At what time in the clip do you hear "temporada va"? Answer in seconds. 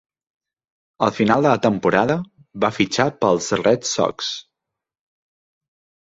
1.65-2.71